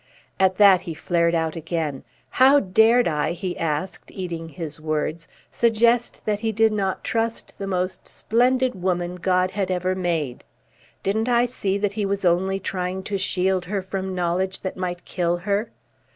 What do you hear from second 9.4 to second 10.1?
had ever